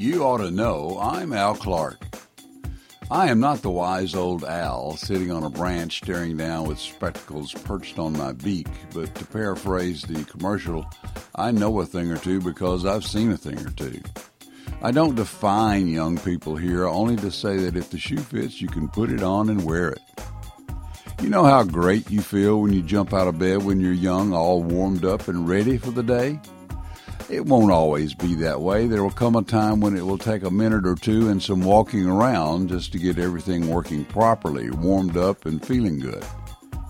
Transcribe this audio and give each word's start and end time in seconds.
You 0.00 0.24
ought 0.24 0.38
to 0.38 0.50
know 0.50 0.98
I'm 0.98 1.34
Al 1.34 1.54
Clark. 1.54 2.00
I 3.10 3.28
am 3.28 3.38
not 3.38 3.60
the 3.60 3.70
wise 3.70 4.14
old 4.14 4.46
owl 4.46 4.96
sitting 4.96 5.30
on 5.30 5.42
a 5.42 5.50
branch 5.50 5.98
staring 5.98 6.38
down 6.38 6.66
with 6.66 6.78
spectacles 6.78 7.52
perched 7.52 7.98
on 7.98 8.14
my 8.14 8.32
beak, 8.32 8.66
but 8.94 9.14
to 9.16 9.26
paraphrase 9.26 10.00
the 10.00 10.24
commercial, 10.24 10.86
I 11.34 11.50
know 11.50 11.78
a 11.80 11.84
thing 11.84 12.10
or 12.10 12.16
two 12.16 12.40
because 12.40 12.86
I've 12.86 13.04
seen 13.04 13.30
a 13.30 13.36
thing 13.36 13.58
or 13.58 13.68
two. 13.72 14.00
I 14.80 14.90
don't 14.90 15.16
define 15.16 15.86
young 15.86 16.16
people 16.16 16.56
here, 16.56 16.86
only 16.86 17.16
to 17.16 17.30
say 17.30 17.58
that 17.58 17.76
if 17.76 17.90
the 17.90 17.98
shoe 17.98 18.20
fits, 18.20 18.58
you 18.58 18.68
can 18.68 18.88
put 18.88 19.12
it 19.12 19.22
on 19.22 19.50
and 19.50 19.66
wear 19.66 19.90
it. 19.90 20.00
You 21.20 21.28
know 21.28 21.44
how 21.44 21.62
great 21.62 22.10
you 22.10 22.22
feel 22.22 22.62
when 22.62 22.72
you 22.72 22.80
jump 22.80 23.12
out 23.12 23.28
of 23.28 23.38
bed 23.38 23.64
when 23.64 23.80
you're 23.80 23.92
young, 23.92 24.32
all 24.32 24.62
warmed 24.62 25.04
up 25.04 25.28
and 25.28 25.46
ready 25.46 25.76
for 25.76 25.90
the 25.90 26.02
day? 26.02 26.40
It 27.30 27.46
won't 27.46 27.70
always 27.70 28.12
be 28.12 28.34
that 28.36 28.60
way. 28.60 28.88
There 28.88 29.04
will 29.04 29.10
come 29.10 29.36
a 29.36 29.42
time 29.42 29.80
when 29.80 29.96
it 29.96 30.04
will 30.04 30.18
take 30.18 30.42
a 30.42 30.50
minute 30.50 30.84
or 30.84 30.96
two 30.96 31.28
and 31.28 31.40
some 31.40 31.60
walking 31.60 32.06
around 32.06 32.70
just 32.70 32.90
to 32.92 32.98
get 32.98 33.20
everything 33.20 33.68
working 33.68 34.04
properly, 34.04 34.68
warmed 34.70 35.16
up 35.16 35.46
and 35.46 35.64
feeling 35.64 36.00
good. 36.00 36.24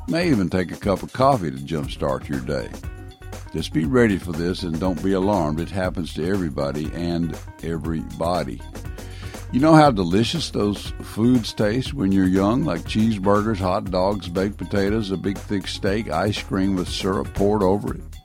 May 0.08 0.30
even 0.30 0.48
take 0.48 0.72
a 0.72 0.76
cup 0.76 1.02
of 1.02 1.12
coffee 1.12 1.50
to 1.50 1.58
jumpstart 1.58 2.26
your 2.26 2.40
day. 2.40 2.70
Just 3.52 3.74
be 3.74 3.84
ready 3.84 4.16
for 4.16 4.32
this 4.32 4.62
and 4.62 4.80
don't 4.80 5.02
be 5.02 5.12
alarmed. 5.12 5.60
It 5.60 5.70
happens 5.70 6.14
to 6.14 6.26
everybody 6.26 6.90
and 6.94 7.36
everybody. 7.62 8.62
You 9.52 9.60
know 9.60 9.74
how 9.74 9.90
delicious 9.90 10.50
those 10.50 10.94
foods 11.02 11.52
taste 11.52 11.92
when 11.92 12.12
you're 12.12 12.26
young, 12.26 12.64
like 12.64 12.82
cheeseburgers, 12.82 13.58
hot 13.58 13.90
dogs, 13.90 14.28
baked 14.28 14.56
potatoes, 14.56 15.10
a 15.10 15.18
big 15.18 15.36
thick 15.36 15.66
steak, 15.66 16.10
ice 16.10 16.42
cream 16.42 16.76
with 16.76 16.88
syrup 16.88 17.34
poured 17.34 17.62
over 17.62 17.94
it. 17.94 18.19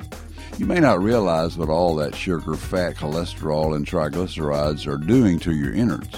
You 0.57 0.65
may 0.65 0.79
not 0.79 1.03
realize 1.03 1.57
what 1.57 1.67
all 1.67 1.95
that 1.95 2.15
sugar, 2.15 2.55
fat, 2.55 2.95
cholesterol, 2.95 3.75
and 3.75 3.85
triglycerides 3.85 4.87
are 4.87 4.97
doing 4.97 5.37
to 5.39 5.53
your 5.53 5.73
innards, 5.73 6.17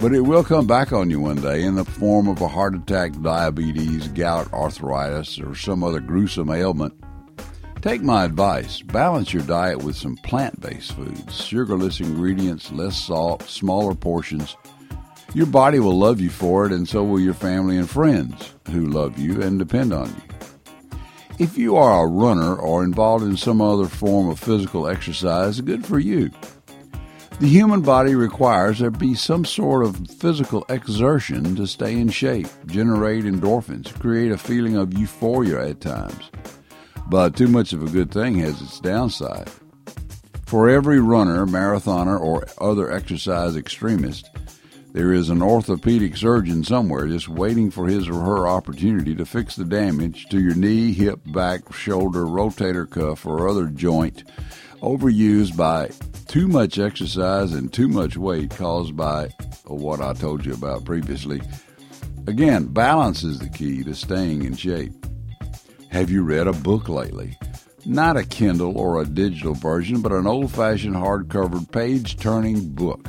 but 0.00 0.12
it 0.12 0.22
will 0.22 0.42
come 0.42 0.66
back 0.66 0.92
on 0.92 1.10
you 1.10 1.20
one 1.20 1.40
day 1.40 1.62
in 1.62 1.76
the 1.76 1.84
form 1.84 2.26
of 2.26 2.40
a 2.40 2.48
heart 2.48 2.74
attack, 2.74 3.12
diabetes, 3.22 4.08
gout, 4.08 4.52
arthritis, 4.52 5.38
or 5.38 5.54
some 5.54 5.84
other 5.84 6.00
gruesome 6.00 6.50
ailment. 6.50 6.92
Take 7.80 8.02
my 8.02 8.24
advice. 8.24 8.82
Balance 8.82 9.32
your 9.32 9.44
diet 9.44 9.84
with 9.84 9.94
some 9.94 10.16
plant 10.16 10.60
based 10.60 10.92
foods, 10.92 11.40
sugarless 11.40 12.00
ingredients, 12.00 12.72
less 12.72 13.00
salt, 13.00 13.44
smaller 13.44 13.94
portions. 13.94 14.56
Your 15.34 15.46
body 15.46 15.78
will 15.78 15.96
love 15.96 16.20
you 16.20 16.30
for 16.30 16.66
it, 16.66 16.72
and 16.72 16.88
so 16.88 17.04
will 17.04 17.20
your 17.20 17.34
family 17.34 17.76
and 17.76 17.88
friends 17.88 18.54
who 18.72 18.86
love 18.86 19.18
you 19.18 19.40
and 19.40 19.56
depend 19.56 19.92
on 19.92 20.08
you. 20.08 20.27
If 21.38 21.56
you 21.56 21.76
are 21.76 22.02
a 22.02 22.08
runner 22.08 22.56
or 22.56 22.82
involved 22.82 23.24
in 23.24 23.36
some 23.36 23.60
other 23.60 23.86
form 23.86 24.28
of 24.28 24.40
physical 24.40 24.88
exercise, 24.88 25.60
good 25.60 25.86
for 25.86 26.00
you. 26.00 26.32
The 27.38 27.46
human 27.46 27.80
body 27.80 28.16
requires 28.16 28.80
there 28.80 28.90
be 28.90 29.14
some 29.14 29.44
sort 29.44 29.84
of 29.84 30.10
physical 30.18 30.64
exertion 30.68 31.54
to 31.54 31.68
stay 31.68 31.92
in 31.92 32.08
shape, 32.08 32.48
generate 32.66 33.24
endorphins, 33.24 33.96
create 34.00 34.32
a 34.32 34.36
feeling 34.36 34.76
of 34.76 34.98
euphoria 34.98 35.68
at 35.68 35.80
times. 35.80 36.28
But 37.08 37.36
too 37.36 37.46
much 37.46 37.72
of 37.72 37.84
a 37.84 37.90
good 37.90 38.10
thing 38.10 38.38
has 38.38 38.60
its 38.60 38.80
downside. 38.80 39.48
For 40.46 40.68
every 40.68 40.98
runner, 40.98 41.46
marathoner, 41.46 42.18
or 42.18 42.48
other 42.60 42.90
exercise 42.90 43.54
extremist, 43.54 44.28
there 44.92 45.12
is 45.12 45.30
an 45.30 45.42
orthopedic 45.42 46.16
surgeon 46.16 46.64
somewhere 46.64 47.06
just 47.06 47.28
waiting 47.28 47.70
for 47.70 47.86
his 47.86 48.08
or 48.08 48.14
her 48.14 48.48
opportunity 48.48 49.14
to 49.14 49.26
fix 49.26 49.54
the 49.56 49.64
damage 49.64 50.26
to 50.30 50.40
your 50.40 50.54
knee, 50.54 50.92
hip, 50.92 51.20
back, 51.26 51.72
shoulder, 51.72 52.24
rotator 52.24 52.88
cuff, 52.88 53.26
or 53.26 53.48
other 53.48 53.66
joint 53.66 54.24
overused 54.80 55.56
by 55.56 55.90
too 56.26 56.48
much 56.48 56.78
exercise 56.78 57.52
and 57.52 57.72
too 57.72 57.88
much 57.88 58.16
weight 58.16 58.50
caused 58.50 58.96
by 58.96 59.28
what 59.64 60.00
I 60.00 60.12
told 60.12 60.44
you 60.44 60.54
about 60.54 60.84
previously. 60.84 61.40
Again, 62.26 62.66
balance 62.66 63.24
is 63.24 63.38
the 63.38 63.48
key 63.48 63.82
to 63.84 63.94
staying 63.94 64.44
in 64.44 64.54
shape. 64.54 64.92
Have 65.90 66.10
you 66.10 66.22
read 66.22 66.46
a 66.46 66.52
book 66.52 66.88
lately? 66.88 67.38
Not 67.86 68.18
a 68.18 68.24
Kindle 68.24 68.76
or 68.76 69.00
a 69.00 69.06
digital 69.06 69.54
version, 69.54 70.02
but 70.02 70.12
an 70.12 70.26
old 70.26 70.52
fashioned 70.52 70.96
hardcover 70.96 71.70
page 71.72 72.18
turning 72.18 72.68
book, 72.68 73.08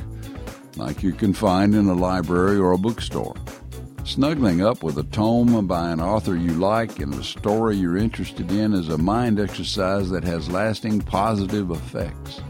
like 0.80 1.02
you 1.02 1.12
can 1.12 1.34
find 1.34 1.74
in 1.74 1.86
a 1.88 1.94
library 1.94 2.56
or 2.56 2.72
a 2.72 2.78
bookstore. 2.78 3.36
Snuggling 4.04 4.62
up 4.62 4.82
with 4.82 4.96
a 4.96 5.02
tome 5.04 5.66
by 5.66 5.90
an 5.90 6.00
author 6.00 6.34
you 6.34 6.52
like 6.54 7.00
and 7.00 7.12
a 7.14 7.22
story 7.22 7.76
you're 7.76 7.98
interested 7.98 8.50
in 8.50 8.72
is 8.72 8.88
a 8.88 8.96
mind 8.96 9.38
exercise 9.38 10.08
that 10.08 10.24
has 10.24 10.50
lasting 10.50 11.02
positive 11.02 11.70
effects. 11.70 12.40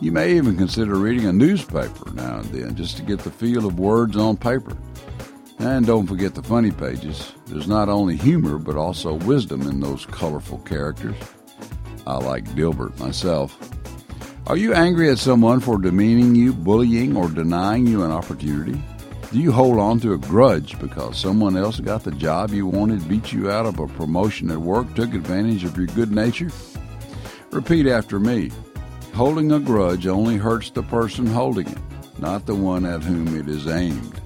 You 0.00 0.12
may 0.12 0.36
even 0.36 0.58
consider 0.58 0.96
reading 0.96 1.24
a 1.24 1.32
newspaper 1.32 2.12
now 2.12 2.40
and 2.40 2.44
then 2.50 2.76
just 2.76 2.98
to 2.98 3.02
get 3.02 3.20
the 3.20 3.30
feel 3.30 3.66
of 3.66 3.78
words 3.78 4.16
on 4.16 4.36
paper. 4.36 4.76
And 5.58 5.86
don't 5.86 6.06
forget 6.06 6.34
the 6.34 6.42
funny 6.42 6.70
pages. 6.70 7.32
There's 7.46 7.66
not 7.66 7.88
only 7.88 8.16
humor, 8.16 8.58
but 8.58 8.76
also 8.76 9.14
wisdom 9.14 9.62
in 9.62 9.80
those 9.80 10.04
colorful 10.04 10.58
characters. 10.58 11.16
I 12.06 12.18
like 12.18 12.44
Dilbert 12.50 12.98
myself. 13.00 13.58
Are 14.48 14.56
you 14.56 14.72
angry 14.72 15.10
at 15.10 15.18
someone 15.18 15.60
for 15.60 15.76
demeaning 15.76 16.34
you, 16.34 16.54
bullying, 16.54 17.14
or 17.18 17.28
denying 17.28 17.86
you 17.86 18.02
an 18.02 18.10
opportunity? 18.10 18.82
Do 19.30 19.38
you 19.38 19.52
hold 19.52 19.78
on 19.78 20.00
to 20.00 20.14
a 20.14 20.18
grudge 20.18 20.78
because 20.80 21.18
someone 21.18 21.54
else 21.54 21.80
got 21.80 22.02
the 22.02 22.12
job 22.12 22.52
you 22.52 22.66
wanted, 22.66 23.06
beat 23.06 23.30
you 23.30 23.50
out 23.50 23.66
of 23.66 23.78
a 23.78 23.86
promotion 23.86 24.50
at 24.50 24.56
work, 24.56 24.94
took 24.94 25.12
advantage 25.12 25.64
of 25.64 25.76
your 25.76 25.88
good 25.88 26.12
nature? 26.12 26.50
Repeat 27.50 27.86
after 27.88 28.18
me. 28.18 28.50
Holding 29.12 29.52
a 29.52 29.60
grudge 29.60 30.06
only 30.06 30.38
hurts 30.38 30.70
the 30.70 30.82
person 30.82 31.26
holding 31.26 31.68
it, 31.68 31.78
not 32.18 32.46
the 32.46 32.54
one 32.54 32.86
at 32.86 33.02
whom 33.02 33.38
it 33.38 33.50
is 33.50 33.66
aimed. 33.66 34.18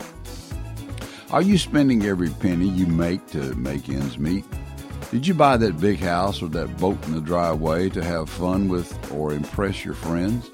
Are 1.32 1.42
you 1.42 1.58
spending 1.58 2.04
every 2.04 2.30
penny 2.30 2.68
you 2.68 2.86
make 2.86 3.26
to 3.30 3.56
make 3.56 3.88
ends 3.88 4.18
meet? 4.18 4.44
Did 5.12 5.26
you 5.26 5.34
buy 5.34 5.58
that 5.58 5.78
big 5.78 6.00
house 6.00 6.40
or 6.40 6.48
that 6.48 6.78
boat 6.78 7.04
in 7.04 7.12
the 7.12 7.20
driveway 7.20 7.90
to 7.90 8.02
have 8.02 8.30
fun 8.30 8.70
with 8.70 9.12
or 9.12 9.34
impress 9.34 9.84
your 9.84 9.92
friends? 9.92 10.50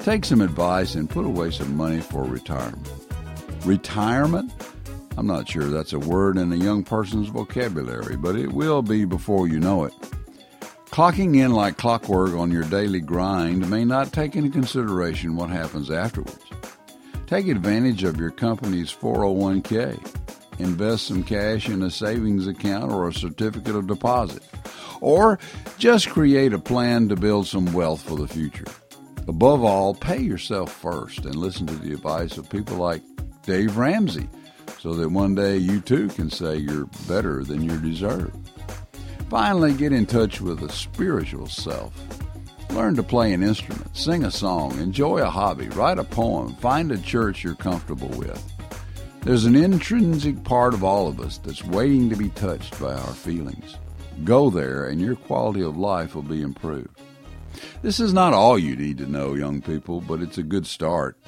Take 0.00 0.24
some 0.24 0.40
advice 0.40 0.94
and 0.94 1.08
put 1.08 1.26
away 1.26 1.50
some 1.50 1.76
money 1.76 2.00
for 2.00 2.24
retirement. 2.24 2.90
Retirement? 3.66 4.50
I'm 5.18 5.26
not 5.26 5.50
sure 5.50 5.64
that's 5.64 5.92
a 5.92 5.98
word 5.98 6.38
in 6.38 6.50
a 6.50 6.56
young 6.56 6.82
person's 6.82 7.28
vocabulary, 7.28 8.16
but 8.16 8.36
it 8.36 8.54
will 8.54 8.80
be 8.80 9.04
before 9.04 9.48
you 9.48 9.60
know 9.60 9.84
it. 9.84 9.92
Clocking 10.86 11.36
in 11.36 11.52
like 11.52 11.76
clockwork 11.76 12.32
on 12.32 12.50
your 12.50 12.64
daily 12.64 13.00
grind 13.00 13.68
may 13.68 13.84
not 13.84 14.14
take 14.14 14.34
into 14.34 14.48
consideration 14.48 15.36
what 15.36 15.50
happens 15.50 15.90
afterwards. 15.90 16.42
Take 17.26 17.48
advantage 17.48 18.02
of 18.02 18.18
your 18.18 18.30
company's 18.30 18.90
401k. 18.90 20.17
Invest 20.58 21.06
some 21.06 21.22
cash 21.22 21.68
in 21.68 21.82
a 21.82 21.90
savings 21.90 22.46
account 22.46 22.90
or 22.90 23.08
a 23.08 23.14
certificate 23.14 23.74
of 23.74 23.86
deposit. 23.86 24.42
Or 25.00 25.38
just 25.78 26.10
create 26.10 26.52
a 26.52 26.58
plan 26.58 27.08
to 27.08 27.16
build 27.16 27.46
some 27.46 27.72
wealth 27.72 28.02
for 28.02 28.16
the 28.16 28.28
future. 28.28 28.64
Above 29.28 29.62
all, 29.62 29.94
pay 29.94 30.20
yourself 30.20 30.72
first 30.72 31.24
and 31.24 31.36
listen 31.36 31.66
to 31.66 31.76
the 31.76 31.92
advice 31.92 32.38
of 32.38 32.50
people 32.50 32.76
like 32.76 33.02
Dave 33.42 33.76
Ramsey 33.76 34.28
so 34.78 34.94
that 34.94 35.10
one 35.10 35.34
day 35.34 35.56
you 35.56 35.80
too 35.80 36.08
can 36.08 36.30
say 36.30 36.56
you're 36.56 36.86
better 37.06 37.44
than 37.44 37.62
you 37.62 37.78
deserve. 37.78 38.32
Finally, 39.28 39.74
get 39.74 39.92
in 39.92 40.06
touch 40.06 40.40
with 40.40 40.62
a 40.62 40.72
spiritual 40.72 41.46
self 41.46 41.92
Learn 42.70 42.94
to 42.96 43.02
play 43.02 43.32
an 43.32 43.42
instrument, 43.42 43.96
sing 43.96 44.24
a 44.24 44.30
song, 44.30 44.78
enjoy 44.78 45.18
a 45.18 45.30
hobby, 45.30 45.68
write 45.70 45.98
a 45.98 46.04
poem, 46.04 46.54
find 46.56 46.92
a 46.92 46.98
church 46.98 47.42
you're 47.42 47.54
comfortable 47.54 48.08
with. 48.08 48.40
There's 49.28 49.44
an 49.44 49.56
intrinsic 49.56 50.42
part 50.42 50.72
of 50.72 50.82
all 50.82 51.06
of 51.06 51.20
us 51.20 51.36
that's 51.36 51.62
waiting 51.62 52.08
to 52.08 52.16
be 52.16 52.30
touched 52.30 52.80
by 52.80 52.94
our 52.94 53.12
feelings. 53.12 53.76
Go 54.24 54.48
there, 54.48 54.86
and 54.86 54.98
your 54.98 55.16
quality 55.16 55.60
of 55.60 55.76
life 55.76 56.14
will 56.14 56.22
be 56.22 56.40
improved. 56.40 56.98
This 57.82 58.00
is 58.00 58.14
not 58.14 58.32
all 58.32 58.58
you 58.58 58.74
need 58.74 58.96
to 58.96 59.06
know, 59.06 59.34
young 59.34 59.60
people, 59.60 60.00
but 60.00 60.22
it's 60.22 60.38
a 60.38 60.42
good 60.42 60.66
start. 60.66 61.18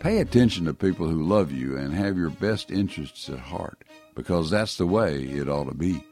Pay 0.00 0.18
attention 0.18 0.64
to 0.64 0.74
people 0.74 1.06
who 1.06 1.22
love 1.22 1.52
you 1.52 1.76
and 1.76 1.94
have 1.94 2.16
your 2.16 2.30
best 2.30 2.72
interests 2.72 3.28
at 3.28 3.38
heart, 3.38 3.84
because 4.16 4.50
that's 4.50 4.76
the 4.76 4.88
way 4.88 5.22
it 5.22 5.48
ought 5.48 5.66
to 5.66 5.74
be. 5.74 6.04